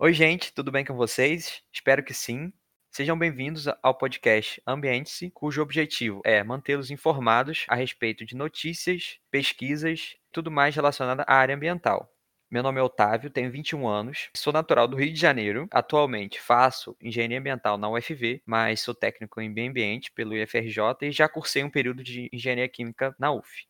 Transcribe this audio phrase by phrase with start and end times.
[0.00, 1.60] Oi, gente, tudo bem com vocês?
[1.72, 2.52] Espero que sim.
[2.88, 10.16] Sejam bem-vindos ao podcast Ambiente-se, cujo objetivo é mantê-los informados a respeito de notícias, pesquisas,
[10.30, 12.14] tudo mais relacionado à área ambiental.
[12.48, 15.66] Meu nome é Otávio, tenho 21 anos, sou natural do Rio de Janeiro.
[15.72, 21.10] Atualmente faço engenharia ambiental na UFV, mas sou técnico em meio ambiente pelo IFRJ e
[21.10, 23.66] já cursei um período de engenharia química na UF.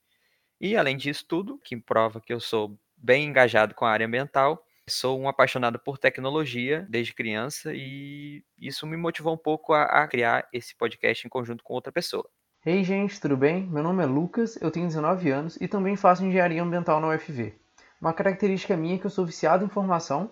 [0.61, 4.63] E além disso tudo, que prova que eu sou bem engajado com a área ambiental,
[4.89, 10.09] sou um apaixonado por tecnologia desde criança e isso me motivou um pouco a, a
[10.09, 12.29] criar esse podcast em conjunto com outra pessoa.
[12.65, 13.67] Ei, gente, tudo bem?
[13.67, 17.55] Meu nome é Lucas, eu tenho 19 anos e também faço engenharia ambiental na UFV.
[18.01, 20.31] Uma característica minha é que eu sou viciado em informação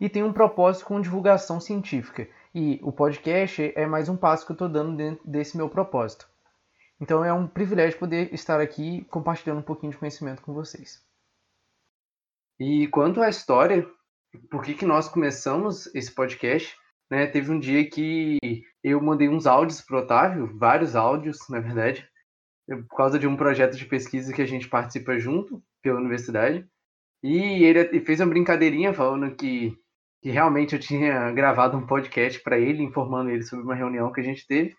[0.00, 2.28] e tenho um propósito com divulgação científica.
[2.54, 6.28] E o podcast é mais um passo que eu estou dando dentro desse meu propósito.
[7.00, 11.05] Então é um privilégio poder estar aqui compartilhando um pouquinho de conhecimento com vocês.
[12.58, 13.86] E quanto à história,
[14.50, 16.74] por que, que nós começamos esse podcast?
[17.10, 18.38] Né, teve um dia que
[18.82, 22.08] eu mandei uns áudios para o Otávio, vários áudios, na verdade,
[22.66, 26.66] por causa de um projeto de pesquisa que a gente participa junto pela universidade.
[27.22, 29.76] E ele fez uma brincadeirinha falando que,
[30.22, 34.20] que realmente eu tinha gravado um podcast para ele, informando ele sobre uma reunião que
[34.20, 34.74] a gente teve.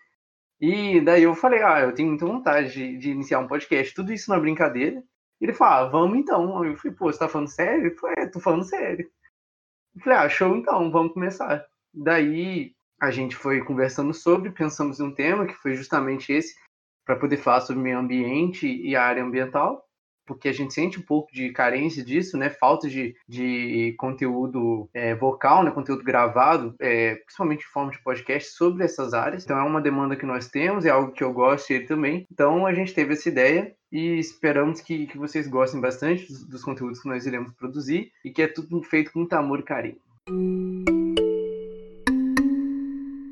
[0.60, 4.12] E daí eu falei, ah, eu tenho muita vontade de, de iniciar um podcast, tudo
[4.12, 5.02] isso na brincadeira.
[5.40, 6.64] Ele falou, vamos então.
[6.64, 7.86] Eu falei, pô, você tá falando sério?
[7.86, 9.10] Ele falou, é, tô falando sério.
[9.94, 11.64] Eu falei, ah, show então, vamos começar.
[11.94, 16.54] Daí a gente foi conversando sobre, pensamos em um tema que foi justamente esse,
[17.04, 19.87] para poder falar sobre meio ambiente e a área ambiental
[20.28, 22.50] porque a gente sente um pouco de carência disso, né?
[22.50, 25.70] Falta de, de conteúdo é, vocal, né?
[25.70, 29.42] Conteúdo gravado, é, principalmente em forma de podcast, sobre essas áreas.
[29.42, 32.26] Então é uma demanda que nós temos, é algo que eu gosto e ele também.
[32.30, 36.62] Então a gente teve essa ideia e esperamos que, que vocês gostem bastante dos, dos
[36.62, 39.96] conteúdos que nós iremos produzir e que é tudo feito com muito amor e carinho.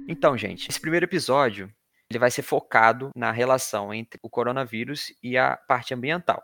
[0.09, 1.71] Então, gente, esse primeiro episódio
[2.09, 6.43] ele vai ser focado na relação entre o coronavírus e a parte ambiental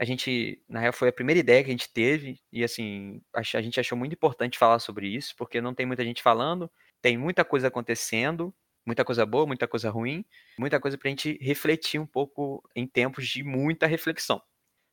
[0.00, 3.60] a gente, na real, foi a primeira ideia que a gente teve, e assim, a
[3.60, 6.70] gente achou muito importante falar sobre isso, porque não tem muita gente falando,
[7.02, 8.54] tem muita coisa acontecendo,
[8.86, 10.24] muita coisa boa, muita coisa ruim,
[10.58, 14.40] muita coisa para a gente refletir um pouco em tempos de muita reflexão.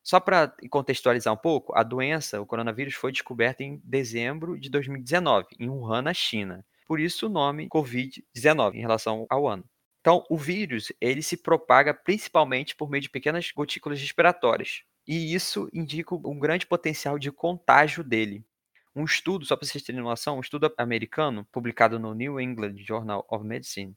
[0.02, 5.46] Só para contextualizar um pouco, a doença, o coronavírus, foi descoberta em dezembro de 2019,
[5.58, 6.62] em Wuhan, na China.
[6.86, 9.64] Por isso o nome Covid-19 em relação ao ano.
[10.02, 15.70] Então, o vírus ele se propaga principalmente por meio de pequenas gotículas respiratórias, e isso
[15.72, 18.44] indica um grande potencial de contágio dele.
[18.94, 23.26] Um estudo, só para vocês terem noção, um estudo americano publicado no New England Journal
[23.30, 23.96] of Medicine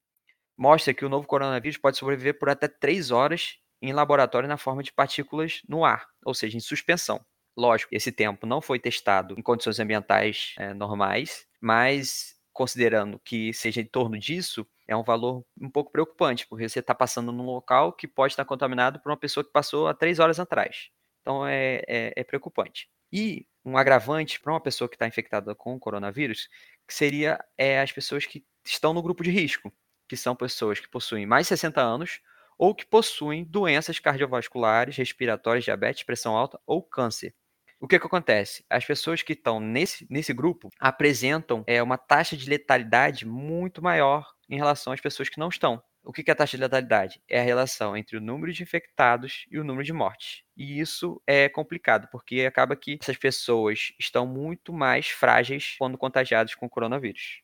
[0.58, 4.84] mostra que o novo coronavírus pode sobreviver por até 3 horas em laboratório na forma
[4.84, 7.20] de partículas no ar, ou seja, em suspensão.
[7.58, 13.82] Lógico, esse tempo não foi testado em condições ambientais é, normais, mas considerando que seja
[13.82, 17.94] em torno disso, é um valor um pouco preocupante, porque você está passando num local
[17.94, 20.90] que pode estar contaminado por uma pessoa que passou há três horas atrás.
[21.22, 22.90] Então é, é, é preocupante.
[23.12, 26.48] E um agravante para uma pessoa que está infectada com o coronavírus,
[26.88, 29.72] que seria é, as pessoas que estão no grupo de risco,
[30.08, 32.20] que são pessoas que possuem mais de 60 anos
[32.58, 37.34] ou que possuem doenças cardiovasculares, respiratórias, diabetes, pressão alta ou câncer.
[37.80, 38.64] O que, que acontece?
[38.70, 44.32] As pessoas que estão nesse, nesse grupo apresentam é, uma taxa de letalidade muito maior
[44.48, 45.82] em relação às pessoas que não estão.
[46.04, 47.22] O que é a taxa de letalidade?
[47.28, 50.44] É a relação entre o número de infectados e o número de mortes.
[50.58, 56.56] E isso é complicado, porque acaba que essas pessoas estão muito mais frágeis quando contagiadas
[56.56, 57.42] com o coronavírus.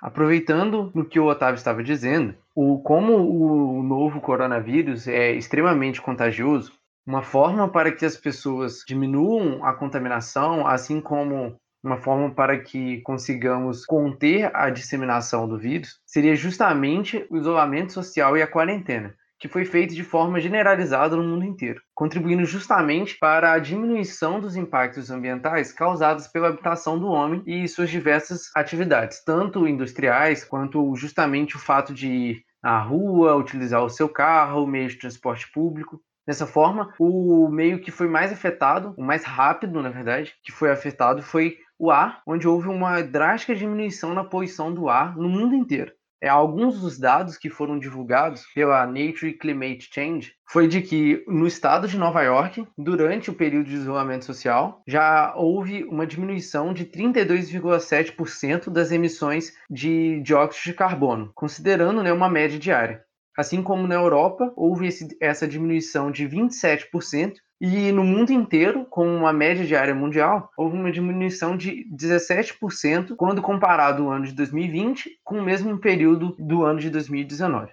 [0.00, 6.72] Aproveitando no que o Otávio estava dizendo, o, como o novo coronavírus é extremamente contagioso,
[7.06, 13.02] uma forma para que as pessoas diminuam a contaminação, assim como uma forma para que
[13.02, 19.48] consigamos conter a disseminação do vírus seria justamente o isolamento social e a quarentena, que
[19.48, 25.10] foi feito de forma generalizada no mundo inteiro, contribuindo justamente para a diminuição dos impactos
[25.10, 31.60] ambientais causados pela habitação do homem e suas diversas atividades, tanto industriais quanto justamente o
[31.60, 36.00] fato de ir à rua, utilizar o seu carro, o meio de transporte público.
[36.26, 40.70] Dessa forma, o meio que foi mais afetado, o mais rápido, na verdade, que foi
[40.70, 45.54] afetado foi o ar, onde houve uma drástica diminuição na poluição do ar no mundo
[45.54, 45.92] inteiro.
[46.24, 51.46] É, alguns dos dados que foram divulgados pela Nature Climate Change foi de que no
[51.46, 56.86] estado de Nova York, durante o período de isolamento social, já houve uma diminuição de
[56.86, 63.04] 32,7% das emissões de dióxido de carbono, considerando né, uma média diária.
[63.36, 69.06] Assim como na Europa, houve esse, essa diminuição de 27%, E no mundo inteiro, com
[69.06, 75.20] uma média diária mundial, houve uma diminuição de 17% quando comparado o ano de 2020
[75.22, 77.72] com o mesmo período do ano de 2019.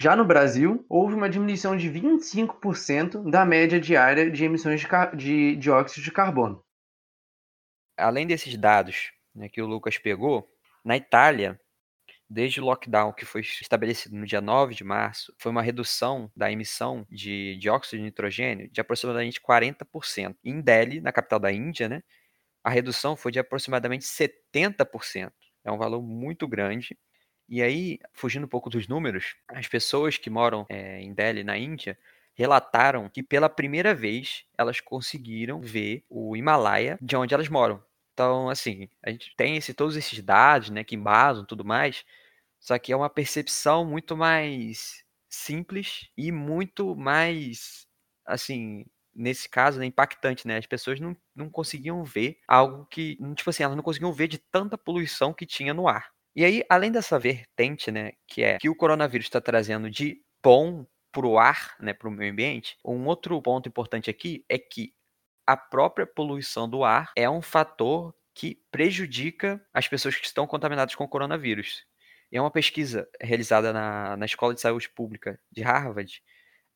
[0.00, 5.56] Já no Brasil, houve uma diminuição de 25% da média diária de emissões de, de
[5.56, 6.64] dióxido de carbono.
[7.96, 10.48] Além desses dados né, que o Lucas pegou,
[10.84, 11.60] na Itália,
[12.28, 16.50] desde o lockdown que foi estabelecido no dia 9 de março, foi uma redução da
[16.50, 20.36] emissão de dióxido de nitrogênio de aproximadamente 40%.
[20.44, 22.02] Em Delhi, na capital da Índia, né,
[22.62, 25.32] a redução foi de aproximadamente 70%.
[25.64, 26.98] É um valor muito grande.
[27.48, 31.58] E aí, fugindo um pouco dos números, as pessoas que moram é, em Delhi, na
[31.58, 31.98] Índia,
[32.34, 37.82] relataram que pela primeira vez elas conseguiram ver o Himalaia de onde elas moram.
[38.14, 42.04] Então, assim, a gente tem esse, todos esses dados, né, que embasam tudo mais,
[42.60, 47.86] só que é uma percepção muito mais simples e muito mais,
[48.26, 48.84] assim,
[49.14, 50.58] nesse caso, né, impactante, né?
[50.58, 54.38] As pessoas não, não conseguiam ver algo que, tipo assim, elas não conseguiam ver de
[54.38, 56.10] tanta poluição que tinha no ar.
[56.36, 60.86] E aí, além dessa vertente, né, que é que o coronavírus está trazendo de bom
[61.12, 64.92] para o ar, né, para o meio ambiente, um outro ponto importante aqui é que
[65.46, 70.94] a própria poluição do ar é um fator que prejudica as pessoas que estão contaminadas
[70.94, 71.84] com o coronavírus.
[72.32, 76.20] Em uma pesquisa realizada na, na Escola de Saúde Pública de Harvard,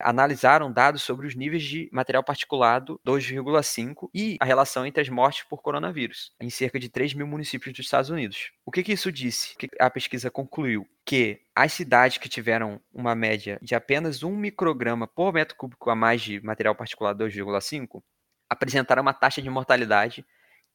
[0.01, 5.43] analisaram dados sobre os níveis de material particulado 2,5 e a relação entre as mortes
[5.43, 8.53] por coronavírus em cerca de 3 mil municípios dos Estados Unidos.
[8.65, 9.57] O que, que isso disse?
[9.57, 15.09] Que a pesquisa concluiu que as cidades que tiveram uma média de apenas 1 micrograma
[15.09, 18.01] por metro cúbico a mais de material particulado 2,5
[18.49, 20.25] apresentaram uma taxa de mortalidade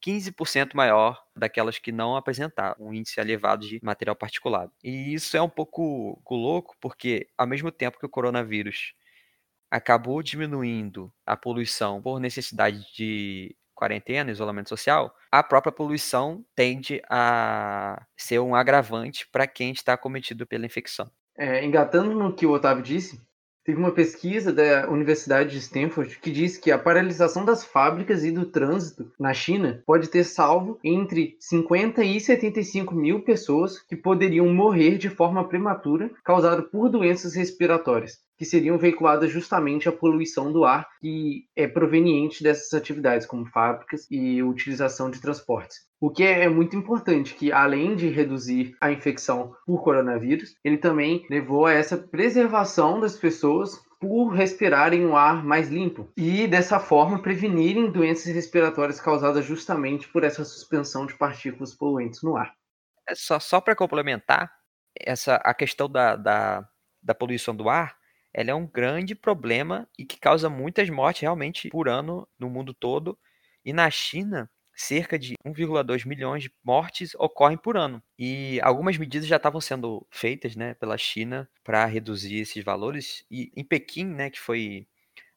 [0.06, 4.72] 15% maior daquelas que não apresentavam um índice elevado de material particulado.
[4.84, 8.94] E isso é um pouco louco, porque ao mesmo tempo que o coronavírus
[9.72, 18.06] acabou diminuindo a poluição por necessidade de quarentena, isolamento social, a própria poluição tende a
[18.16, 21.10] ser um agravante para quem está cometido pela infecção.
[21.36, 23.20] É, engatando no que o Otávio disse,
[23.64, 28.32] Teve uma pesquisa da Universidade de Stanford que diz que a paralisação das fábricas e
[28.32, 34.54] do trânsito na China pode ter salvo entre 50 e 75 mil pessoas que poderiam
[34.54, 40.66] morrer de forma prematura causada por doenças respiratórias, que seriam veiculadas justamente à poluição do
[40.66, 45.78] ar que é proveniente dessas atividades, como fábricas e utilização de transportes.
[46.02, 51.26] O que é muito importante, que além de reduzir a infecção por coronavírus, ele também
[51.30, 57.22] levou a essa preservação das pessoas por respirarem um ar mais limpo e dessa forma
[57.22, 62.54] prevenirem doenças respiratórias causadas justamente por essa suspensão de partículas poluentes no ar.
[63.08, 64.52] É só só para complementar,
[65.00, 66.68] essa a questão da, da,
[67.02, 68.03] da poluição do ar,
[68.34, 72.74] ela é um grande problema e que causa muitas mortes realmente por ano no mundo
[72.74, 73.18] todo.
[73.64, 78.02] E na China, cerca de 1,2 milhões de mortes ocorrem por ano.
[78.18, 83.24] E algumas medidas já estavam sendo feitas né, pela China para reduzir esses valores.
[83.30, 84.88] E em Pequim, né, que foi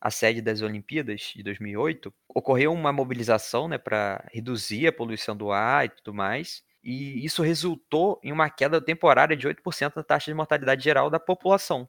[0.00, 5.52] a sede das Olimpíadas de 2008, ocorreu uma mobilização né, para reduzir a poluição do
[5.52, 6.62] ar e tudo mais.
[6.82, 11.19] E isso resultou em uma queda temporária de 8% da taxa de mortalidade geral da
[11.19, 11.88] população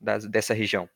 [0.00, 0.88] das, dessa região.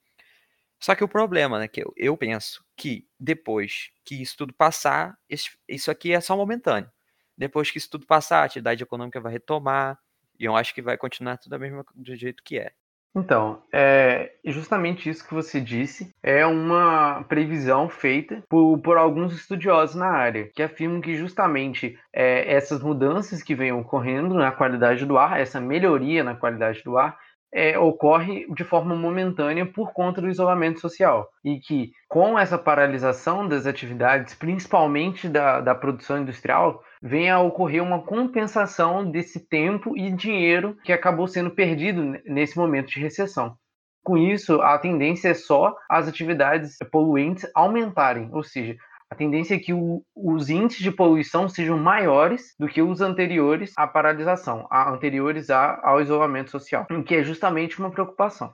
[0.81, 5.17] Só que o problema, né, que eu, eu penso que depois que isso tudo passar,
[5.29, 6.91] isso, isso aqui é só momentâneo.
[7.37, 9.99] Depois que isso tudo passar, a atividade econômica vai retomar,
[10.39, 12.73] e eu acho que vai continuar tudo mesmo do jeito que é.
[13.17, 19.95] Então, é justamente isso que você disse é uma previsão feita por, por alguns estudiosos
[19.95, 25.17] na área, que afirmam que justamente é, essas mudanças que vêm ocorrendo na qualidade do
[25.17, 27.17] ar, essa melhoria na qualidade do ar,
[27.55, 31.31] é, ocorre de forma momentânea por conta do isolamento social.
[31.45, 37.81] E que, com essa paralisação das atividades, principalmente da, da produção industrial, vem a ocorrer
[37.81, 43.57] uma compensação desse tempo e dinheiro que acabou sendo perdido nesse momento de recessão.
[44.03, 48.77] Com isso, a tendência é só as atividades poluentes aumentarem, ou seja,
[49.15, 53.73] a tendência é que o, os índices de poluição sejam maiores do que os anteriores
[53.77, 58.53] à paralisação, a, anteriores a, ao isolamento social, o que é justamente uma preocupação.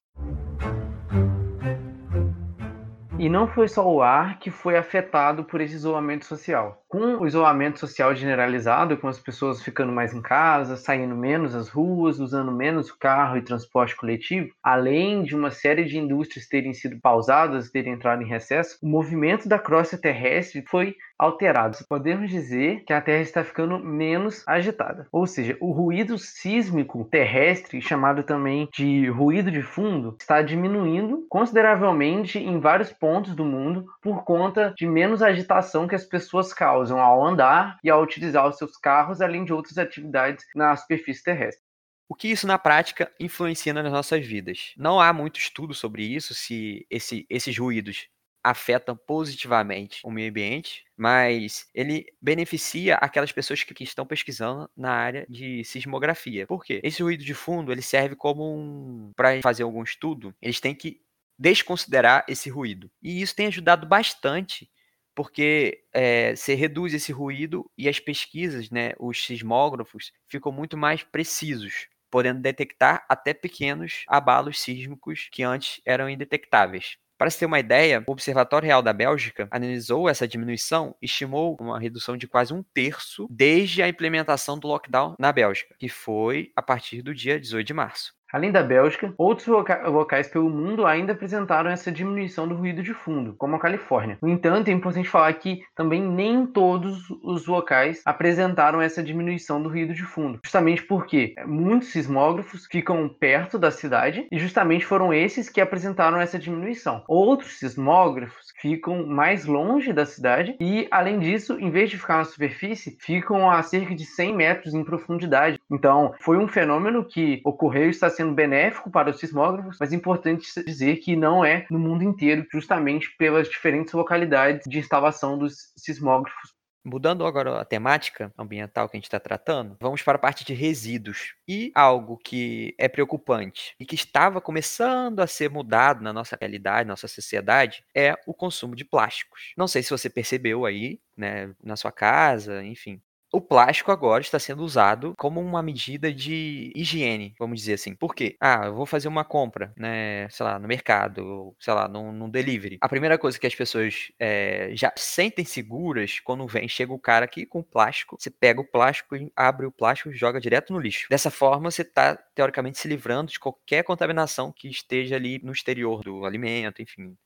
[3.19, 6.80] E não foi só o ar que foi afetado por esse isolamento social.
[6.90, 11.68] Com o isolamento social generalizado, com as pessoas ficando mais em casa, saindo menos às
[11.68, 16.99] ruas, usando menos carro e transporte coletivo, além de uma série de indústrias terem sido
[17.00, 21.78] pausadas, terem entrado em recesso, o movimento da crosta terrestre foi alterado.
[21.88, 25.06] Podemos dizer que a Terra está ficando menos agitada.
[25.12, 32.38] Ou seja, o ruído sísmico terrestre, chamado também de ruído de fundo, está diminuindo consideravelmente
[32.38, 37.27] em vários pontos do mundo por conta de menos agitação que as pessoas causam ao
[37.27, 41.65] andar e ao utilizar os seus carros, além de outras atividades na superfície terrestre.
[42.09, 44.73] O que isso na prática influencia nas nossas vidas?
[44.77, 48.09] Não há muito estudo sobre isso, se esse, esses ruídos
[48.43, 54.91] afetam positivamente o meio ambiente, mas ele beneficia aquelas pessoas que, que estão pesquisando na
[54.91, 56.47] área de sismografia.
[56.47, 56.81] Por quê?
[56.83, 59.13] Esse ruído de fundo ele serve como um.
[59.15, 61.01] Para fazer algum estudo, eles têm que
[61.39, 62.91] desconsiderar esse ruído.
[63.03, 64.71] E isso tem ajudado bastante
[65.14, 71.02] porque é, você reduz esse ruído e as pesquisas, né, os sismógrafos, ficam muito mais
[71.02, 76.97] precisos, podendo detectar até pequenos abalos sísmicos que antes eram indetectáveis.
[77.21, 81.55] Para se ter uma ideia, o Observatório Real da Bélgica analisou essa diminuição e estimou
[81.61, 86.50] uma redução de quase um terço desde a implementação do lockdown na Bélgica, que foi
[86.57, 88.14] a partir do dia 18 de março.
[88.33, 93.35] Além da Bélgica, outros locais pelo mundo ainda apresentaram essa diminuição do ruído de fundo,
[93.37, 94.19] como a Califórnia.
[94.23, 99.69] No entanto, é importante falar que também nem todos os locais apresentaram essa diminuição do
[99.69, 105.49] ruído de fundo, justamente porque muitos sismógrafos ficam perto da cidade e justamente foram esses
[105.49, 107.05] que apresentaram essa diminuição.
[107.09, 112.25] Outros sismógrafos ficam mais longe da cidade e, além disso, em vez de ficar na
[112.25, 115.61] superfície, ficam a cerca de 100 metros em profundidade.
[115.71, 119.97] Então, foi um fenômeno que ocorreu e está sendo benéfico para os sismógrafos, mas é
[119.97, 125.73] importante dizer que não é no mundo inteiro, justamente pelas diferentes localidades de instalação dos
[125.76, 130.45] sismógrafos Mudando agora a temática ambiental que a gente está tratando, vamos para a parte
[130.47, 131.35] de resíduos.
[131.47, 136.87] E algo que é preocupante e que estava começando a ser mudado na nossa realidade,
[136.87, 139.53] na nossa sociedade, é o consumo de plásticos.
[139.59, 143.01] Não sei se você percebeu aí, né, na sua casa, enfim,
[143.33, 147.95] o plástico agora está sendo usado como uma medida de higiene, vamos dizer assim.
[147.95, 148.37] Por quê?
[148.41, 152.13] Ah, eu vou fazer uma compra, né, sei lá, no mercado, ou, sei lá, num,
[152.13, 152.79] num delivery.
[152.81, 157.25] A primeira coisa que as pessoas é, já sentem seguras quando vem, chega o cara
[157.25, 161.07] aqui com plástico, você pega o plástico, abre o plástico e joga direto no lixo.
[161.09, 166.03] Dessa forma, você está, teoricamente, se livrando de qualquer contaminação que esteja ali no exterior
[166.03, 167.17] do alimento, enfim,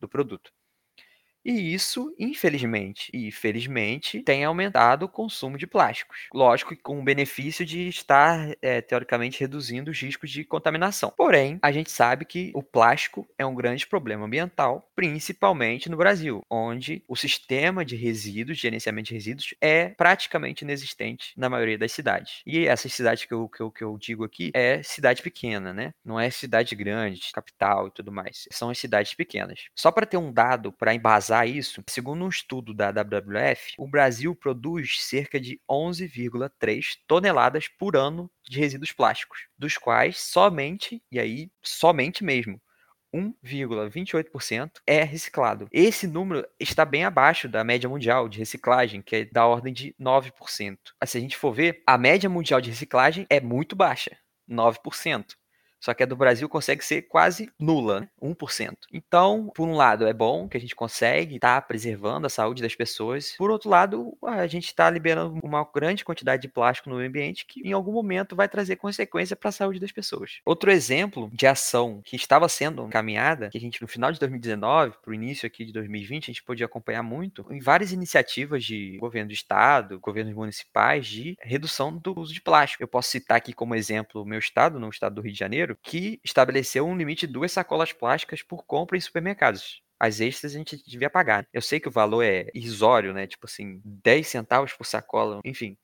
[0.00, 0.52] do produto.
[1.44, 6.28] E isso, infelizmente e felizmente, tem aumentado o consumo de plásticos.
[6.32, 11.12] Lógico que com o benefício de estar, é, teoricamente, reduzindo os riscos de contaminação.
[11.16, 16.42] Porém, a gente sabe que o plástico é um grande problema ambiental, principalmente no Brasil,
[16.48, 21.90] onde o sistema de resíduos, de gerenciamento de resíduos, é praticamente inexistente na maioria das
[21.92, 22.42] cidades.
[22.46, 25.92] E essas cidades que eu, que eu, que eu digo aqui é cidade pequena, né?
[26.04, 28.46] Não é cidade grande, capital e tudo mais.
[28.52, 29.64] São as cidades pequenas.
[29.74, 34.34] Só para ter um dado para embasar isso, segundo um estudo da WWF, o Brasil
[34.34, 41.50] produz cerca de 11,3 toneladas por ano de resíduos plásticos, dos quais somente, e aí
[41.62, 42.60] somente mesmo,
[43.14, 45.68] 1,28% é reciclado.
[45.70, 49.94] Esse número está bem abaixo da média mundial de reciclagem, que é da ordem de
[50.00, 50.78] 9%.
[51.06, 54.16] Se a gente for ver, a média mundial de reciclagem é muito baixa,
[54.48, 55.34] 9%.
[55.82, 58.08] Só que a do Brasil consegue ser quase nula, né?
[58.22, 58.72] 1%.
[58.92, 62.62] Então, por um lado, é bom que a gente consegue estar tá preservando a saúde
[62.62, 63.34] das pessoas.
[63.36, 67.60] Por outro lado, a gente está liberando uma grande quantidade de plástico no ambiente que
[67.66, 70.40] em algum momento vai trazer consequência para a saúde das pessoas.
[70.44, 74.94] Outro exemplo de ação que estava sendo encaminhada, que a gente no final de 2019,
[75.02, 78.98] para o início aqui de 2020, a gente podia acompanhar muito, em várias iniciativas de
[78.98, 82.82] governo do estado, governos municipais, de redução do uso de plástico.
[82.82, 85.71] Eu posso citar aqui como exemplo o meu estado, no estado do Rio de Janeiro,
[85.76, 89.82] que estabeleceu um limite de duas sacolas plásticas por compra em supermercados.
[89.98, 91.46] As extras a gente devia pagar.
[91.52, 93.26] Eu sei que o valor é irrisório, né?
[93.26, 95.76] Tipo assim, 10 centavos por sacola, enfim.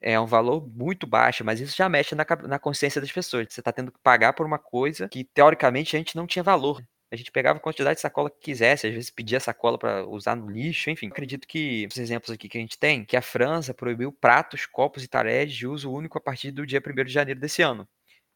[0.00, 3.48] É um valor muito baixo, mas isso já mexe na, na consciência das pessoas.
[3.50, 6.82] Você está tendo que pagar por uma coisa que, teoricamente, a gente não tinha valor.
[7.12, 10.34] A gente pegava a quantidade de sacola que quisesse, às vezes pedia sacola para usar
[10.34, 11.08] no lixo, enfim.
[11.08, 15.04] Acredito que os exemplos aqui que a gente tem, que a França proibiu pratos, copos
[15.04, 17.86] e talheres de uso único a partir do dia 1 de janeiro desse ano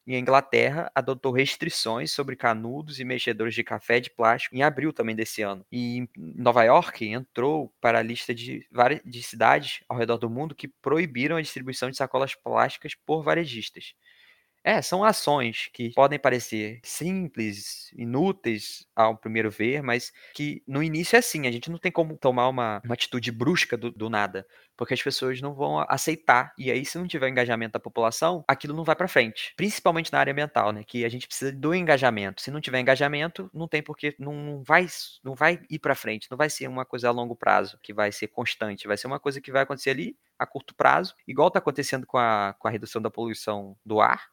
[0.07, 4.93] e a Inglaterra adotou restrições sobre canudos e mexedores de café de plástico em abril
[4.93, 5.65] também desse ano.
[5.69, 10.55] E Nova York entrou para a lista de várias de cidades ao redor do mundo
[10.55, 13.93] que proibiram a distribuição de sacolas plásticas por varejistas.
[14.63, 21.15] É, são ações que podem parecer simples, inúteis ao primeiro ver, mas que no início
[21.15, 24.45] é assim, a gente não tem como tomar uma, uma atitude brusca do, do nada,
[24.75, 26.53] porque as pessoas não vão aceitar.
[26.57, 29.53] E aí, se não tiver engajamento da população, aquilo não vai para frente.
[29.55, 30.83] Principalmente na área ambiental, né?
[30.85, 32.41] Que a gente precisa do engajamento.
[32.41, 34.85] Se não tiver engajamento, não tem porque não, não vai
[35.23, 38.11] não vai ir para frente, não vai ser uma coisa a longo prazo que vai
[38.11, 41.59] ser constante, vai ser uma coisa que vai acontecer ali a curto prazo, igual está
[41.59, 44.27] acontecendo com a, com a redução da poluição do ar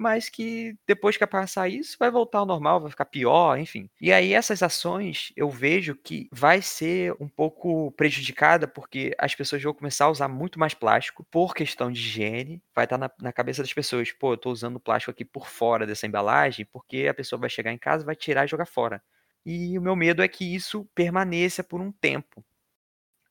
[0.00, 3.86] mas que depois que passar isso, vai voltar ao normal, vai ficar pior, enfim.
[4.00, 9.62] E aí essas ações eu vejo que vai ser um pouco prejudicada porque as pessoas
[9.62, 13.30] vão começar a usar muito mais plástico por questão de higiene, vai estar na, na
[13.30, 17.12] cabeça das pessoas, pô, eu tô usando plástico aqui por fora dessa embalagem, porque a
[17.12, 19.02] pessoa vai chegar em casa, vai tirar e jogar fora.
[19.44, 22.42] E o meu medo é que isso permaneça por um tempo.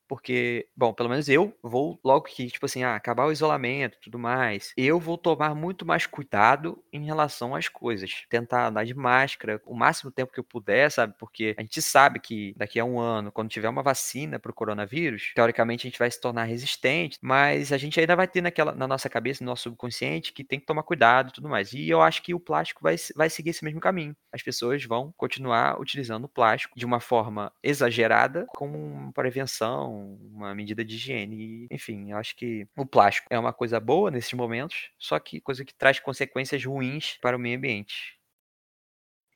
[0.09, 4.01] Porque, bom, pelo menos eu vou, logo que, tipo assim, ah, acabar o isolamento e
[4.01, 8.25] tudo mais, eu vou tomar muito mais cuidado em relação às coisas.
[8.27, 11.13] Tentar andar de máscara o máximo tempo que eu puder, sabe?
[11.19, 14.53] Porque a gente sabe que daqui a um ano, quando tiver uma vacina para o
[14.53, 18.73] coronavírus, teoricamente a gente vai se tornar resistente, mas a gente ainda vai ter naquela,
[18.73, 21.71] na nossa cabeça, no nosso subconsciente, que tem que tomar cuidado e tudo mais.
[21.73, 24.15] E eu acho que o plástico vai, vai seguir esse mesmo caminho.
[24.33, 30.83] As pessoas vão continuar utilizando o plástico de uma forma exagerada, como prevenção uma medida
[30.85, 31.67] de higiene.
[31.71, 35.65] Enfim, eu acho que o plástico é uma coisa boa nesses momentos, só que coisa
[35.65, 38.18] que traz consequências ruins para o meio ambiente.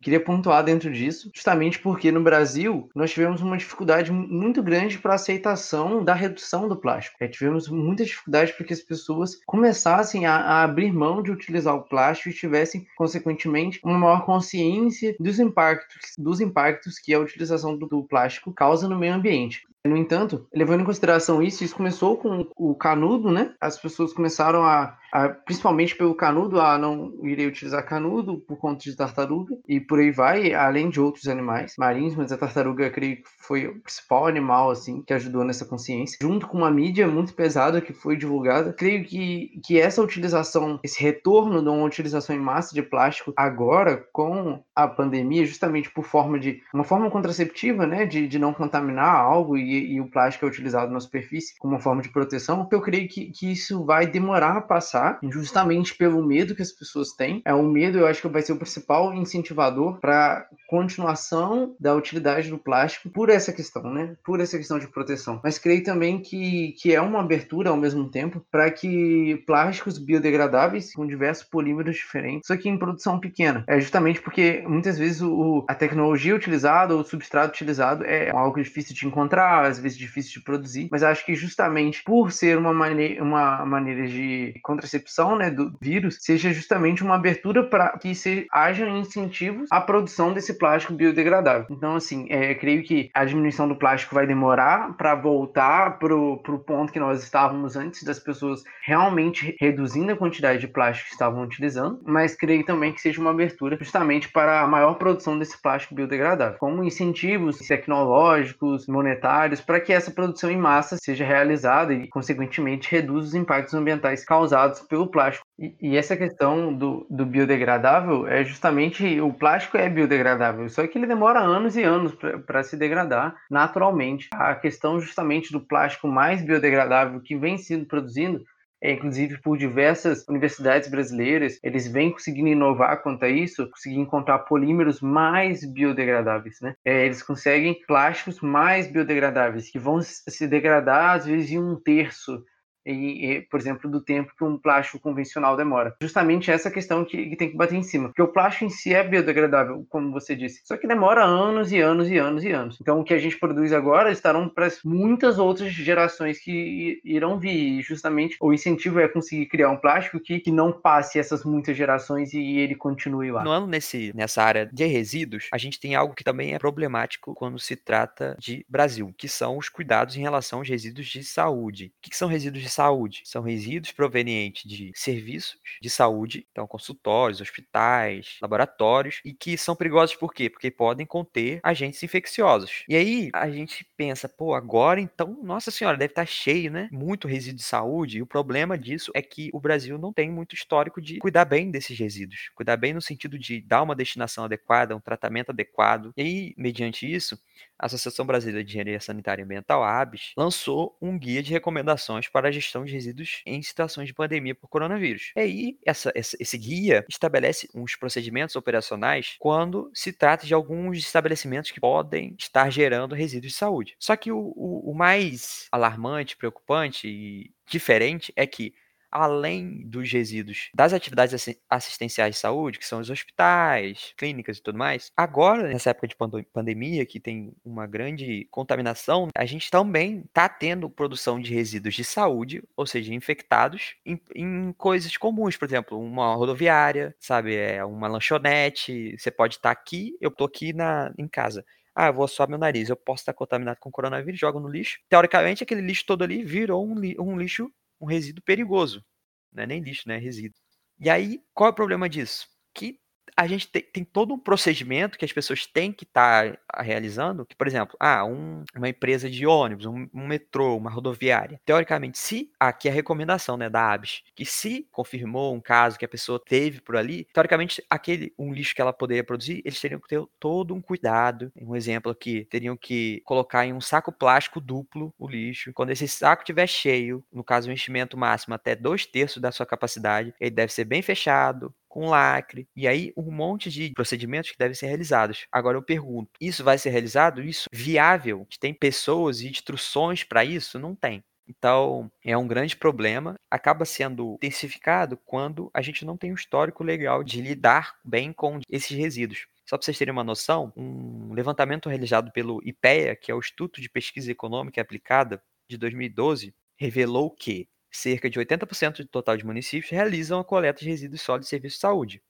[0.03, 5.13] Queria pontuar dentro disso, justamente porque no Brasil nós tivemos uma dificuldade muito grande para
[5.13, 7.15] a aceitação da redução do plástico.
[7.21, 11.73] É, tivemos muita dificuldade para que as pessoas começassem a, a, abrir mão de utilizar
[11.73, 17.77] o plástico e tivessem, consequentemente, uma maior consciência dos impactos, dos impactos que a utilização
[17.77, 19.65] do, do plástico causa no meio ambiente.
[19.85, 23.53] No entanto, levando em consideração isso, isso começou com o canudo, né?
[23.59, 28.81] As pessoas começaram a, a, principalmente pelo canudo, a não irei utilizar canudo por conta
[28.81, 33.17] de tartaruga e por aí vai, além de outros animais marinhos, mas a tartaruga, creio
[33.17, 37.33] que foi o principal animal assim que ajudou nessa consciência, junto com uma mídia muito
[37.33, 38.73] pesada que foi divulgada.
[38.73, 44.05] Creio que, que essa utilização, esse retorno de uma utilização em massa de plástico agora
[44.11, 49.15] com a pandemia, justamente por forma de uma forma contraceptiva, né, de, de não contaminar
[49.15, 52.81] algo e e, o plástico é utilizado na superfície como uma forma de proteção, eu
[52.81, 57.41] creio que, que isso vai demorar a passar, justamente pelo medo que as pessoas têm.
[57.45, 62.49] É o medo, eu acho que vai ser o principal incentivador para continuação da utilidade
[62.49, 64.15] do plástico por essa questão, né?
[64.23, 65.39] Por essa questão de proteção.
[65.43, 70.93] Mas creio também que, que é uma abertura ao mesmo tempo para que plásticos biodegradáveis
[70.93, 73.63] com diversos polímeros diferentes, só que em produção pequena.
[73.67, 78.95] É justamente porque muitas vezes o, a tecnologia utilizada o substrato utilizado é algo difícil
[78.95, 83.19] de encontrar, às vezes difícil de produzir, mas acho que justamente por ser uma, mane
[83.19, 88.97] uma maneira de contracepção né, do vírus, seja justamente uma abertura para que se hajam
[88.97, 91.65] incentivos à produção desse plástico biodegradável.
[91.67, 96.37] Então, assim, é, creio que a diminuição do plástico vai demorar para voltar para o
[96.59, 101.41] ponto que nós estávamos antes das pessoas realmente reduzindo a quantidade de plástico que estavam
[101.41, 105.95] utilizando, mas creio também que seja uma abertura justamente para a maior produção desse plástico
[105.95, 112.91] biodegradável, como incentivos tecnológicos, monetários para que essa produção em massa seja realizada e, consequentemente,
[112.91, 115.47] reduza os impactos ambientais causados pelo plástico.
[115.59, 121.05] E, essa questão do, do, biodegradável é justamente o plástico é biodegradável, só que ele
[121.05, 124.29] demora anos e anos para se degradar naturalmente.
[124.33, 128.43] A questão justamente do plástico mais biodegradável que vem sendo produzido
[128.83, 134.39] é, inclusive por diversas universidades brasileiras, eles vêm conseguindo inovar quanto a isso, conseguir encontrar
[134.39, 136.75] polímeros mais biodegradáveis, né?
[136.83, 142.43] É, eles conseguem plásticos mais biodegradáveis, que vão se degradar às vezes em um terço
[142.85, 145.95] e, e, por exemplo, do tempo que um plástico convencional demora.
[146.01, 148.09] Justamente essa questão que, que, tem que bater em cima.
[148.09, 151.79] Porque o plástico em si é biodegradável, como você disse, só que demora anos e
[151.79, 152.77] anos e anos e anos.
[152.81, 157.53] Então, o que a gente produz agora estarão para muitas outras gerações que irão vir.
[157.53, 161.75] E justamente o incentivo é conseguir criar um plástico que, que não passe essas muitas
[161.77, 163.43] gerações e ele continue lá.
[163.43, 167.33] No ano nesse, nessa área de resíduos, a gente tem algo que também é problemático
[167.33, 171.91] quando se trata de Brasil, que são os cuidados em relação aos resíduos de saúde.
[171.97, 173.21] O que são resíduos de saúde.
[173.25, 180.15] São resíduos provenientes de serviços de saúde, então consultórios, hospitais, laboratórios, e que são perigosos
[180.15, 180.49] por quê?
[180.49, 182.83] Porque podem conter agentes infecciosos.
[182.87, 186.89] E aí a gente pensa, pô, agora então, nossa senhora, deve estar cheio, né?
[186.91, 188.17] Muito resíduo de saúde.
[188.17, 191.69] E o problema disso é que o Brasil não tem muito histórico de cuidar bem
[191.71, 192.49] desses resíduos.
[192.55, 196.11] Cuidar bem no sentido de dar uma destinação adequada, um tratamento adequado.
[196.17, 197.37] E aí, mediante isso,
[197.77, 202.27] a Associação Brasileira de Engenharia Sanitária e Ambiental, a ABS, lançou um guia de recomendações
[202.27, 205.31] para a gestão de resíduos em situações de pandemia por coronavírus.
[205.35, 210.97] E aí, essa, essa, esse guia estabelece uns procedimentos operacionais quando se trata de alguns
[210.97, 213.95] estabelecimentos que podem estar gerando resíduos de saúde.
[213.99, 218.73] Só que o, o, o mais alarmante, preocupante e diferente é que
[219.13, 224.77] além dos resíduos das atividades assistenciais de saúde, que são os hospitais, clínicas e tudo
[224.77, 226.15] mais, agora, nessa época de
[226.51, 232.03] pandemia, que tem uma grande contaminação, a gente também está tendo produção de resíduos de
[232.03, 238.07] saúde, ou seja, infectados, em, em, coisas comuns, por exemplo, uma rodoviária, sabe, é uma
[238.07, 241.63] lanchonete, você pode estar tá aqui, eu estou aqui na, em casa.
[241.95, 244.99] Ah, eu vou suar meu nariz, eu posso estar contaminado com coronavírus, jogo no lixo.
[245.07, 249.03] Teoricamente, aquele lixo todo ali virou um lixo um resíduo perigoso.
[249.51, 250.15] Não é nem lixo, né?
[250.17, 250.59] É resíduo.
[250.99, 252.47] E aí, qual é o problema disso?
[252.73, 252.99] Que
[253.35, 257.45] a gente tem, tem, todo um procedimento que as pessoas têm que estar tá realizando,
[257.45, 261.59] que, por exemplo, ah, um, uma empresa de ônibus, um, um, metrô, uma rodoviária.
[261.65, 266.05] Teoricamente, se aqui é a recomendação né, da ABS, que se confirmou um caso que
[266.05, 269.99] a pessoa teve por ali, teoricamente, aquele um lixo que ela poderia produzir, eles teriam
[269.99, 271.51] que ter todo um cuidado.
[271.59, 275.71] Um exemplo aqui, teriam que colocar em um saco plástico duplo o lixo.
[275.73, 279.65] Quando esse saco estiver cheio, no caso, o enchimento máximo até dois terços da sua
[279.65, 284.57] capacidade, ele deve ser bem fechado, com lacre, e aí um monte de procedimentos que
[284.57, 285.45] devem ser realizados.
[285.51, 287.43] Agora eu pergunto, isso vai ser realizado?
[287.43, 288.47] Isso viável?
[288.59, 290.79] Tem pessoas e instruções para isso?
[290.79, 291.23] Não tem.
[291.47, 293.35] Então, é um grande problema.
[293.51, 298.59] Acaba sendo intensificado quando a gente não tem um histórico legal de lidar bem com
[298.67, 299.45] esses resíduos.
[299.63, 303.79] Só para vocês terem uma noção, um levantamento realizado pelo IPEA, que é o Instituto
[303.79, 309.91] de Pesquisa Econômica Aplicada, de 2012, revelou que cerca de 80% do total de municípios
[309.91, 312.23] realizam a coleta de resíduos sólidos de serviço de saúde.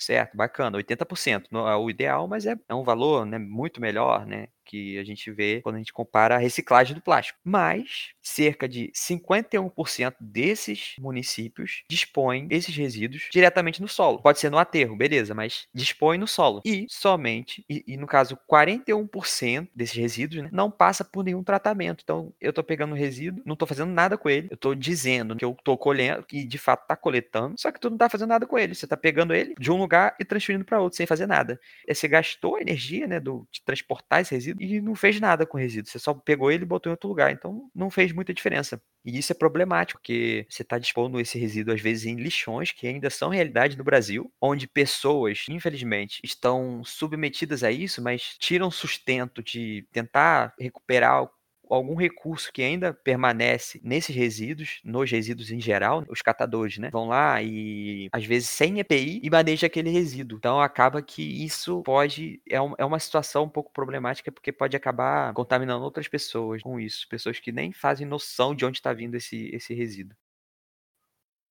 [0.00, 1.44] Certo, bacana, 80%.
[1.50, 4.48] Não é o ideal, mas é, é um valor né, muito melhor, né?
[4.70, 7.40] que a gente vê quando a gente compara a reciclagem do plástico.
[7.42, 14.22] Mas cerca de 51% desses municípios dispõem esses resíduos diretamente no solo.
[14.22, 16.62] Pode ser no aterro, beleza, mas dispõe no solo.
[16.64, 22.02] E somente, e, e no caso 41% desses resíduos, né, não passa por nenhum tratamento.
[22.04, 25.34] Então eu estou pegando o resíduo, não estou fazendo nada com ele, eu estou dizendo
[25.34, 28.28] que eu estou colhendo, que de fato está coletando, só que tu não está fazendo
[28.28, 28.74] nada com ele.
[28.76, 31.58] Você está pegando ele de um lugar e transferindo para outro sem fazer nada.
[31.88, 35.56] Você gastou a energia né, do, de transportar esse resíduo e não fez nada com
[35.56, 35.90] o resíduo.
[35.90, 37.32] Você só pegou ele e botou em outro lugar.
[37.32, 38.80] Então não fez muita diferença.
[39.04, 42.86] E isso é problemático, porque você está dispondo esse resíduo, às vezes, em lixões que
[42.86, 49.42] ainda são realidade no Brasil, onde pessoas, infelizmente, estão submetidas a isso, mas tiram sustento
[49.42, 51.28] de tentar recuperar
[51.74, 57.08] algum recurso que ainda permanece nesses resíduos, nos resíduos em geral, os catadores, né, vão
[57.08, 60.38] lá e às vezes sem EPI e maneja aquele resíduo.
[60.38, 64.76] Então acaba que isso pode é, um, é uma situação um pouco problemática porque pode
[64.76, 69.14] acabar contaminando outras pessoas com isso, pessoas que nem fazem noção de onde está vindo
[69.16, 70.16] esse, esse resíduo.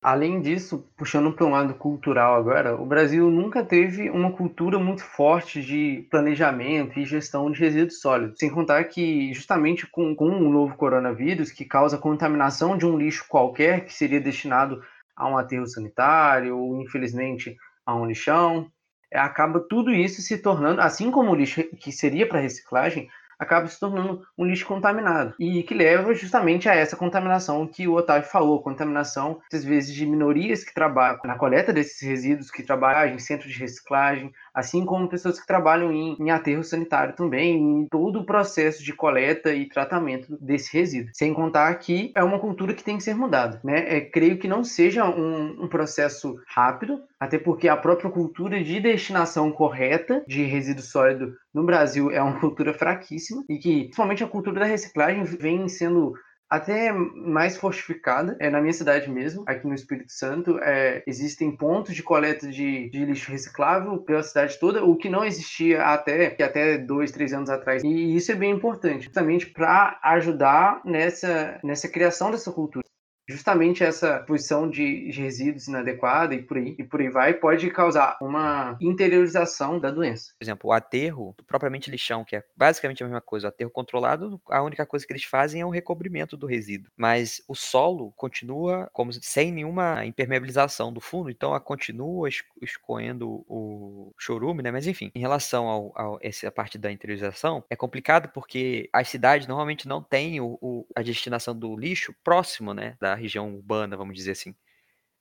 [0.02, 5.04] Além disso, puxando para um lado cultural agora, o Brasil nunca teve uma cultura muito
[5.04, 8.40] forte de planejamento e gestão de resíduos sólidos.
[8.40, 13.26] Sem contar que, justamente com, com o novo coronavírus, que causa contaminação de um lixo
[13.28, 14.82] qualquer que seria destinado
[15.18, 18.72] a um aterro sanitário ou, infelizmente, a um lixão,
[19.14, 23.10] acaba tudo isso se tornando, assim como o lixo que seria para reciclagem,
[23.40, 25.34] acaba se tornando um lixo contaminado.
[25.40, 30.06] E que leva justamente a essa contaminação que o Otávio falou, contaminação, às vezes, de
[30.06, 35.10] minorias que trabalham na coleta desses resíduos, que trabalham em centros de reciclagem, assim como
[35.10, 39.68] pessoas que trabalham em, em aterro sanitário também, em todo o processo de coleta e
[39.68, 41.12] tratamento desse resíduo.
[41.14, 43.60] Sem contar que é uma cultura que tem que ser mudada.
[43.64, 43.98] Né?
[43.98, 48.80] É, creio que não seja um, um processo rápido, até porque a própria cultura de
[48.80, 54.28] destinação correta de resíduo sólido no Brasil é uma cultura fraquíssima e que, principalmente a
[54.28, 56.14] cultura da reciclagem, vem sendo
[56.50, 58.36] até mais fortificada.
[58.40, 62.90] É na minha cidade mesmo, aqui no Espírito Santo, é, existem pontos de coleta de,
[62.90, 67.50] de, lixo reciclável pela cidade toda, o que não existia até até dois, três anos
[67.50, 67.84] atrás.
[67.84, 72.86] E isso é bem importante, justamente para ajudar nessa nessa criação dessa cultura
[73.30, 78.18] justamente essa posição de, resíduos inadequada e por aí e por aí vai pode causar
[78.22, 80.34] uma interiorização da doença.
[80.38, 84.42] Por exemplo, o aterro, propriamente lixão, que é basicamente a mesma coisa, o aterro controlado,
[84.50, 88.90] a única coisa que eles fazem é o recobrimento do resíduo, mas o solo continua
[88.94, 92.30] como sem nenhuma impermeabilização do fundo, então a continua
[92.62, 94.72] escoendo o chorume, né?
[94.72, 99.48] Mas enfim, em relação ao, ao essa parte da interiorização, é complicado porque as cidades
[99.48, 104.16] normalmente não têm o, o, a destinação do lixo próximo, né, da região urbana, vamos
[104.16, 104.56] dizer assim.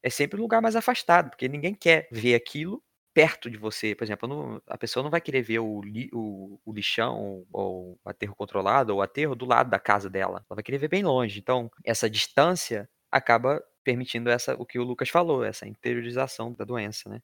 [0.03, 2.83] É sempre um lugar mais afastado, porque ninguém quer ver aquilo
[3.13, 3.95] perto de você.
[3.95, 7.99] Por exemplo, não, a pessoa não vai querer ver o, li, o, o, lixão ou
[8.05, 10.45] o aterro controlado ou o aterro do lado da casa dela.
[10.49, 11.41] Ela vai querer ver bem longe.
[11.41, 17.09] Então, essa distância acaba permitindo essa o que o Lucas falou, essa interiorização da doença,
[17.09, 17.21] né?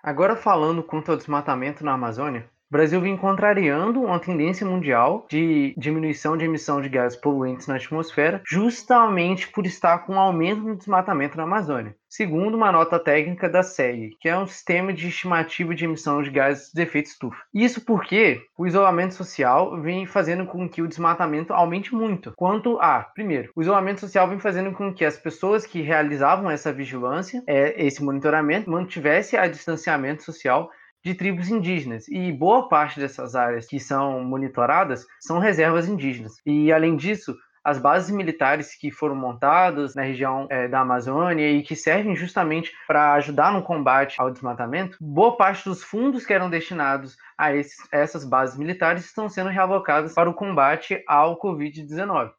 [0.00, 5.74] Agora falando quanto ao desmatamento na Amazônia, o Brasil vem contrariando uma tendência mundial de
[5.78, 10.76] diminuição de emissão de gases poluentes na atmosfera, justamente por estar com um aumento no
[10.76, 11.96] desmatamento na Amazônia.
[12.10, 16.30] Segundo uma nota técnica da SEG, que é um sistema de estimativa de emissão de
[16.30, 17.42] gases de efeito estufa.
[17.54, 22.32] Isso porque o isolamento social vem fazendo com que o desmatamento aumente muito.
[22.36, 26.72] Quanto a, primeiro, o isolamento social vem fazendo com que as pessoas que realizavam essa
[26.72, 30.70] vigilância, é, esse monitoramento, mantivesse a distanciamento social
[31.04, 32.08] de tribos indígenas.
[32.08, 36.34] E boa parte dessas áreas que são monitoradas são reservas indígenas.
[36.44, 37.36] E além disso,
[37.68, 42.72] as bases militares que foram montadas na região é, da Amazônia e que servem justamente
[42.86, 47.76] para ajudar no combate ao desmatamento, boa parte dos fundos que eram destinados a, esses,
[47.92, 52.32] a essas bases militares estão sendo realocados para o combate ao Covid-19.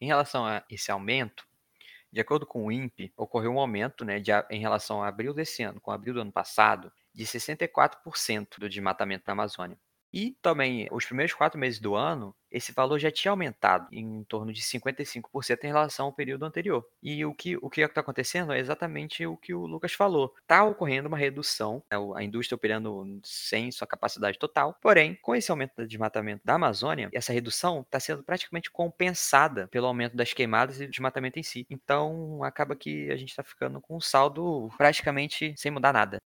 [0.00, 1.44] Em relação a esse aumento,
[2.12, 5.62] de acordo com o INPE, ocorreu um aumento né, de, em relação a abril desse
[5.62, 9.78] ano com abril do ano passado de 64% do desmatamento na Amazônia.
[10.12, 14.52] E também, os primeiros quatro meses do ano, esse valor já tinha aumentado em torno
[14.52, 16.86] de 55% em relação ao período anterior.
[17.02, 20.32] E o que o está acontecendo é exatamente o que o Lucas falou.
[20.40, 24.74] Está ocorrendo uma redução, né, a indústria operando sem sua capacidade total.
[24.80, 29.86] Porém, com esse aumento do desmatamento da Amazônia, essa redução está sendo praticamente compensada pelo
[29.86, 31.66] aumento das queimadas e do desmatamento em si.
[31.68, 36.22] Então, acaba que a gente está ficando com um saldo praticamente sem mudar nada.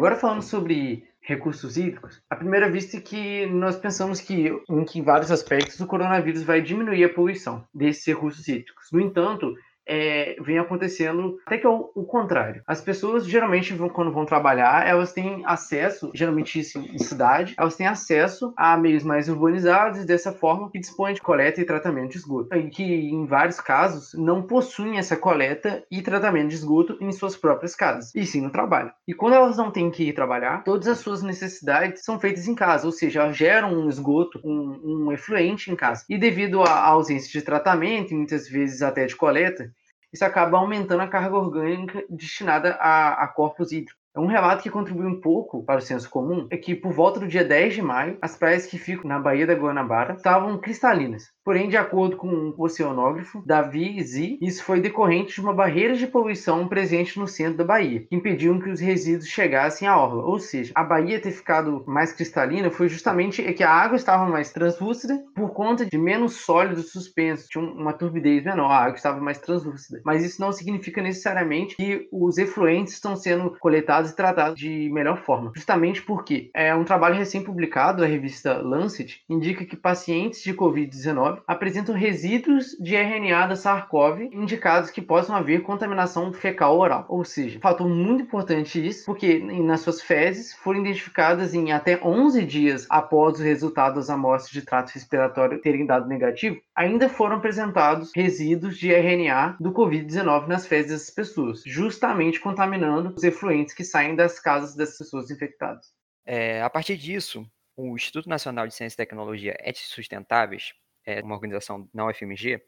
[0.00, 5.02] Agora falando sobre recursos hídricos, a primeira vista é que nós pensamos que em que
[5.02, 8.86] vários aspectos o coronavírus vai diminuir a poluição desses recursos hídricos.
[8.90, 9.54] No entanto,
[9.90, 12.62] é, vem acontecendo até que é o, o, contrário.
[12.64, 17.74] As pessoas geralmente vão, quando vão trabalhar, elas têm acesso, geralmente isso em cidade, elas
[17.74, 22.18] têm acesso a meios mais urbanizados dessa forma que dispõem de coleta e tratamento de
[22.18, 22.54] esgoto.
[22.56, 27.36] E que em vários casos não possuem essa coleta e tratamento de esgoto em suas
[27.36, 28.92] próprias casas, e sim no trabalho.
[29.08, 32.54] E quando elas não têm que ir trabalhar, todas as suas necessidades são feitas em
[32.54, 36.04] casa, ou seja, elas geram um esgoto, um, um efluente em casa.
[36.08, 39.72] E devido à ausência de tratamento, muitas vezes até de coleta,
[40.12, 43.99] isso acaba aumentando a carga orgânica destinada a, a corpos hídricos.
[44.16, 47.28] Um relato que contribui um pouco para o senso comum é que, por volta do
[47.28, 51.30] dia 10 de maio, as praias que ficam na Baía da Guanabara estavam cristalinas.
[51.44, 56.06] Porém, de acordo com o oceanógrafo Davi Z, isso foi decorrente de uma barreira de
[56.06, 60.24] poluição presente no centro da Bahia, que impediu que os resíduos chegassem à orla.
[60.24, 64.50] Ou seja, a Bahia ter ficado mais cristalina foi justamente que a água estava mais
[64.52, 69.38] translúcida por conta de menos sólidos suspensos, tinha uma turbidez menor, a água estava mais
[69.38, 70.00] translúcida.
[70.04, 75.18] Mas isso não significa necessariamente que os efluentes estão sendo coletados e tratados de melhor
[75.18, 75.50] forma.
[75.54, 81.94] Justamente porque é um trabalho recém-publicado da revista Lancet indica que pacientes de Covid-19 apresentam
[81.94, 87.04] resíduos de RNA da SARS-CoV indicados que possam haver contaminação fecal oral.
[87.08, 92.44] Ou seja, fator muito importante isso, porque nas suas fezes foram identificadas em até 11
[92.44, 98.12] dias após o resultado das amostras de trato respiratório terem dado negativo, ainda foram apresentados
[98.14, 104.16] resíduos de RNA do Covid-19 nas fezes dessas pessoas, justamente contaminando os efluentes que saem
[104.16, 105.92] das casas das pessoas infectadas.
[106.24, 107.44] É, a partir disso,
[107.76, 110.72] o Instituto Nacional de Ciência e Tecnologia Éticas Sustentáveis
[111.04, 112.62] é, uma organização na UFMG,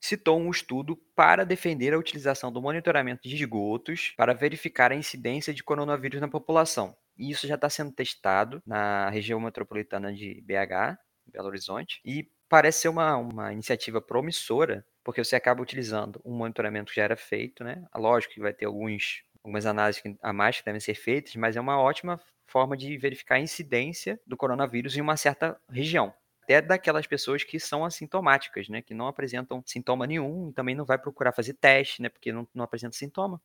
[0.00, 5.52] citou um estudo para defender a utilização do monitoramento de esgotos para verificar a incidência
[5.52, 6.96] de coronavírus na população.
[7.16, 12.82] E isso já está sendo testado na região metropolitana de BH, Belo Horizonte, e parece
[12.82, 17.64] ser uma, uma iniciativa promissora, porque você acaba utilizando um monitoramento que já era feito,
[17.64, 17.84] né?
[17.94, 21.60] Lógico que vai ter alguns, algumas análises a mais que devem ser feitas, mas é
[21.60, 26.12] uma ótima forma de verificar a incidência do coronavírus em uma certa região
[26.48, 28.80] até daquelas pessoas que são assintomáticas, né?
[28.80, 32.08] Que não apresentam sintoma nenhum e também não vai procurar fazer teste, né?
[32.08, 33.38] Porque não, não apresenta sintoma.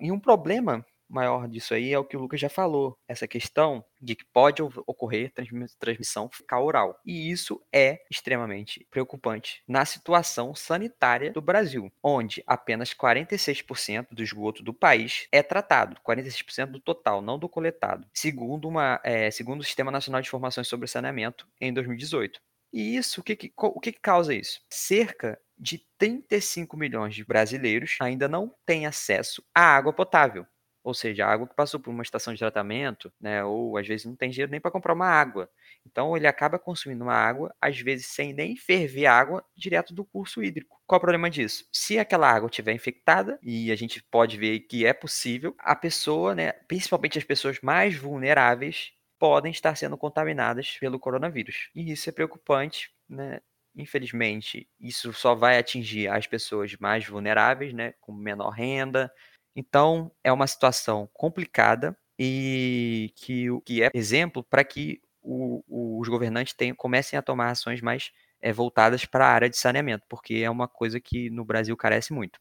[0.00, 3.84] E um problema maior disso aí é o que o Lucas já falou, essa questão
[4.00, 5.32] de que pode ocorrer
[5.78, 7.00] transmissão fecal oral.
[7.04, 14.62] E isso é extremamente preocupante na situação sanitária do Brasil, onde apenas 46% do esgoto
[14.62, 19.64] do país é tratado, 46% do total, não do coletado, segundo, uma, é, segundo o
[19.64, 22.40] Sistema Nacional de Informações sobre Saneamento em 2018.
[22.72, 24.60] E isso, o que, que, o que, que causa isso?
[24.70, 30.46] Cerca de 35 milhões de brasileiros ainda não têm acesso à água potável.
[30.90, 34.06] Ou seja, a água que passou por uma estação de tratamento, né, ou às vezes
[34.06, 35.48] não tem dinheiro nem para comprar uma água.
[35.86, 40.42] Então ele acaba consumindo uma água, às vezes sem nem ferver água, direto do curso
[40.42, 40.80] hídrico.
[40.86, 41.64] Qual o problema disso?
[41.72, 46.34] Se aquela água estiver infectada, e a gente pode ver que é possível, a pessoa,
[46.34, 51.68] né, principalmente as pessoas mais vulneráveis, podem estar sendo contaminadas pelo coronavírus.
[51.74, 53.40] E isso é preocupante, né?
[53.76, 59.12] Infelizmente, isso só vai atingir as pessoas mais vulneráveis, né, com menor renda.
[59.54, 66.08] Então, é uma situação complicada e que, que é exemplo para que o, o, os
[66.08, 68.10] governantes tenham, comecem a tomar ações mais
[68.40, 72.12] é, voltadas para a área de saneamento, porque é uma coisa que no Brasil carece
[72.12, 72.38] muito.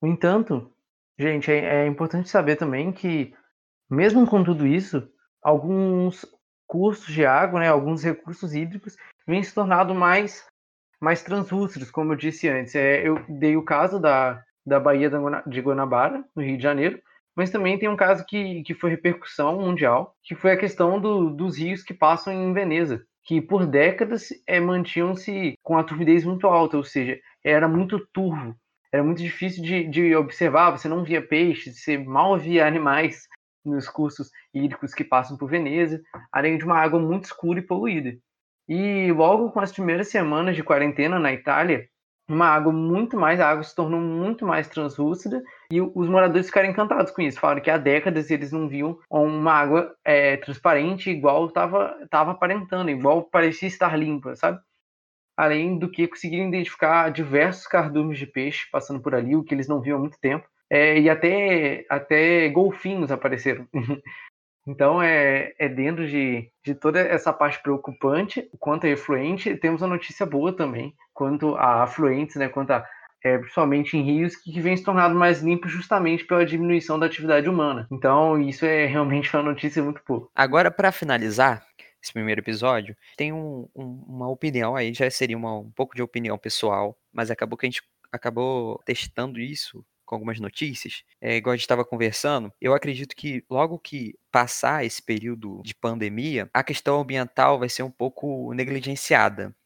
[0.00, 0.72] No entanto,
[1.18, 3.34] gente, é, é importante saber também que,
[3.88, 5.08] mesmo com tudo isso,
[5.40, 6.24] alguns
[6.66, 8.96] cursos de água, né, alguns recursos hídricos,
[9.26, 10.44] vêm se tornando mais,
[11.00, 12.74] mais translúcidos, como eu disse antes.
[12.74, 15.10] É, eu dei o caso da, da Baía
[15.46, 17.00] de Guanabara, no Rio de Janeiro,
[17.34, 21.30] mas também tem um caso que, que foi repercussão mundial, que foi a questão do,
[21.30, 26.46] dos rios que passam em Veneza, que por décadas é, mantinham-se com a turbidez muito
[26.46, 28.54] alta, ou seja, era muito turvo,
[28.92, 33.26] era muito difícil de, de observar, você não via peixes, você mal via animais
[33.64, 38.16] nos cursos hídricos que passam por Veneza, além de uma água muito escura e poluída.
[38.68, 41.88] E logo com as primeiras semanas de quarentena na Itália,
[42.32, 46.68] uma água muito mais, a água se tornou muito mais translúcida e os moradores ficaram
[46.68, 47.38] encantados com isso.
[47.38, 52.90] Falaram que há décadas eles não viam uma água é, transparente igual estava tava aparentando,
[52.90, 54.58] igual parecia estar limpa, sabe?
[55.36, 59.68] Além do que conseguiram identificar diversos cardumes de peixe passando por ali, o que eles
[59.68, 60.46] não viam há muito tempo.
[60.70, 63.68] É, e até, até golfinhos apareceram.
[64.66, 69.86] Então, é, é dentro de, de toda essa parte preocupante, quanto a efluente, temos a
[69.86, 72.86] notícia boa também, quanto a afluentes, né, quanto a,
[73.24, 77.06] é, principalmente em rios, que, que vem se tornando mais limpos justamente pela diminuição da
[77.06, 77.86] atividade humana.
[77.90, 80.28] Então, isso é realmente uma notícia muito boa.
[80.34, 81.64] Agora, para finalizar
[82.02, 86.02] esse primeiro episódio, tem um, um, uma opinião aí, já seria uma, um pouco de
[86.02, 91.54] opinião pessoal, mas acabou que a gente acabou testando isso com algumas notícias, é, igual
[91.54, 96.62] a gente estava conversando, eu acredito que logo que passar esse período de pandemia, a
[96.62, 99.56] questão ambiental vai ser um pouco negligenciada.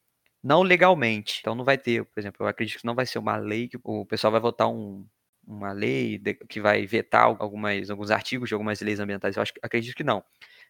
[0.41, 1.39] Não legalmente.
[1.41, 3.77] Então não vai ter, por exemplo, eu acredito que não vai ser uma lei que
[3.83, 5.05] o pessoal vai votar um,
[5.45, 9.35] uma lei de, que vai vetar algumas, alguns artigos de algumas leis ambientais.
[9.35, 10.23] Eu acho, acredito que não.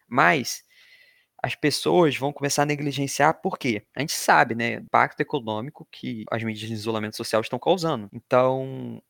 [0.08, 0.64] Mas
[1.42, 3.84] as pessoas vão começar a negligenciar por quê?
[3.94, 8.08] A gente sabe, né, o impacto econômico que as medidas de isolamento social estão causando.
[8.12, 9.00] Então,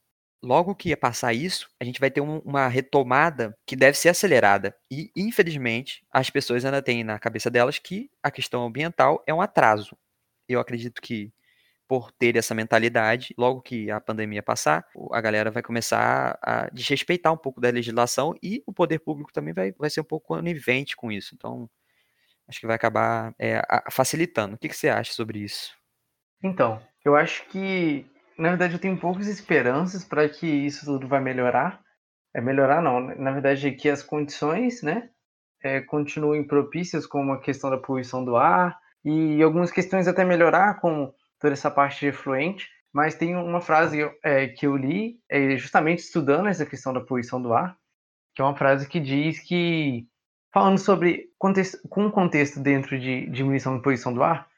[0.43, 4.75] logo que passar isso, a gente vai ter um, uma retomada que deve ser acelerada.
[4.91, 9.41] E, infelizmente, as pessoas ainda têm na cabeça delas que a questão ambiental é um
[9.41, 9.97] atraso.
[10.49, 11.33] Eu acredito que,
[11.87, 17.33] por ter essa mentalidade, logo que a pandemia passar, a galera vai começar a desrespeitar
[17.33, 20.97] um pouco da legislação e o poder público também vai, vai ser um pouco conivente
[20.97, 21.35] com isso.
[21.35, 21.69] Então,
[22.47, 24.55] acho que vai acabar é, facilitando.
[24.55, 25.77] O que, que você acha sobre isso?
[26.43, 28.07] Então, eu acho que
[28.39, 31.83] na verdade, eu tenho poucas esperanças para que isso tudo vai melhorar.
[32.33, 33.17] É melhorar não, né?
[33.17, 35.11] na verdade, que as condições, né,
[35.63, 40.81] é, continuem propícias, como a questão da poluição do ar e algumas questões até melhorar,
[40.81, 42.69] como toda essa parte de efluente.
[42.93, 47.43] Mas tem uma frase é, que eu li, é, justamente estudando essa questão da poluição
[47.43, 47.77] do ar,
[48.35, 50.07] que é uma frase que diz que,
[50.53, 54.49] falando sobre contexto, com contexto dentro de diminuição de poluição do ar,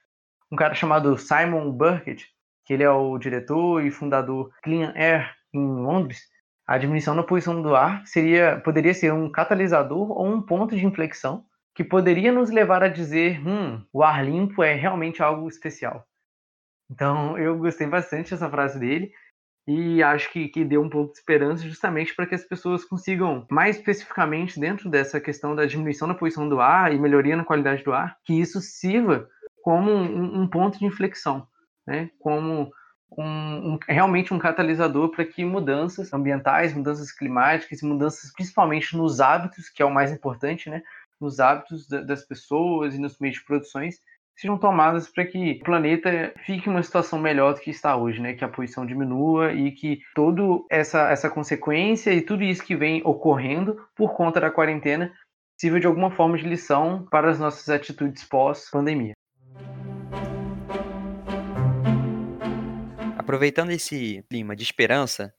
[0.52, 2.28] um cara chamado Simon Burkett,
[2.70, 6.28] que ele é o diretor e fundador Clean Air em Londres,
[6.64, 10.86] a diminuição da poluição do ar seria, poderia ser um catalisador ou um ponto de
[10.86, 16.06] inflexão que poderia nos levar a dizer, hum, o ar limpo é realmente algo especial.
[16.88, 19.10] Então, eu gostei bastante dessa frase dele
[19.66, 23.48] e acho que, que deu um pouco de esperança justamente para que as pessoas consigam,
[23.50, 27.82] mais especificamente dentro dessa questão da diminuição da poluição do ar e melhoria na qualidade
[27.82, 29.28] do ar, que isso sirva
[29.60, 31.49] como um, um ponto de inflexão
[31.90, 32.72] né, como
[33.18, 39.68] um, um, realmente um catalisador para que mudanças ambientais, mudanças climáticas, mudanças principalmente nos hábitos,
[39.68, 40.82] que é o mais importante, né,
[41.20, 43.98] nos hábitos da, das pessoas e nos meios de produções,
[44.36, 48.32] sejam tomadas para que o planeta fique uma situação melhor do que está hoje, né?
[48.32, 53.02] Que a poluição diminua e que toda essa, essa consequência e tudo isso que vem
[53.04, 55.12] ocorrendo por conta da quarentena
[55.60, 59.12] sirva de alguma forma de lição para as nossas atitudes pós-pandemia.
[63.30, 65.32] Aproveitando esse clima de esperança,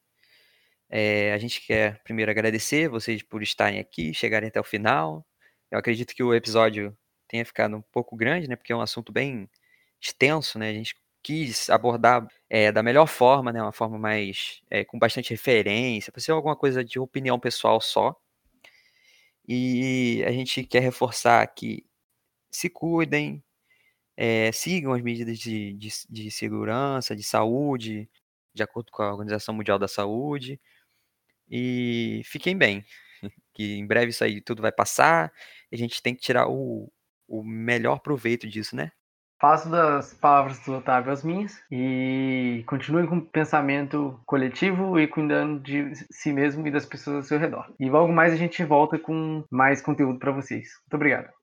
[0.90, 5.28] é, a gente quer primeiro agradecer vocês por estarem aqui, chegarem até o final.
[5.70, 8.56] Eu acredito que o episódio tenha ficado um pouco grande, né?
[8.56, 9.50] Porque é um assunto bem
[10.00, 10.70] extenso, né?
[10.70, 13.62] A gente quis abordar é, da melhor forma, né?
[13.62, 18.16] Uma forma mais é, com bastante referência, para ser alguma coisa de opinião pessoal só.
[19.46, 21.86] E a gente quer reforçar que
[22.50, 23.44] se cuidem,
[24.24, 28.08] é, sigam as medidas de, de, de segurança, de saúde,
[28.54, 30.62] de acordo com a Organização Mundial da Saúde,
[31.50, 32.86] e fiquem bem,
[33.52, 35.34] que em breve isso aí tudo vai passar,
[35.72, 36.92] e a gente tem que tirar o,
[37.28, 38.92] o melhor proveito disso, né?
[39.42, 45.60] Faço das palavras do Otávio as minhas e continuem com o pensamento coletivo e cuidando
[45.60, 47.74] de si mesmo e das pessoas ao seu redor.
[47.80, 50.68] E logo mais a gente volta com mais conteúdo para vocês.
[50.84, 51.41] Muito obrigado.